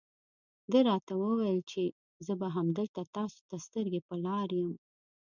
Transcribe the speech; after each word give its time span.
ده 0.71 0.79
راته 0.89 1.13
وویل 1.23 1.59
چې 1.71 1.83
زه 2.25 2.33
به 2.39 2.47
همدلته 2.55 3.01
تاسو 3.15 3.39
ته 3.49 3.55
سترګې 3.65 4.01
په 4.07 4.15
لار 4.25 4.47
یم. 4.59 4.73